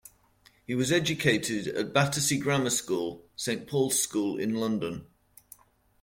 [0.65, 5.05] He was educated at Battersea Grammar School, Saint Paul's School in London.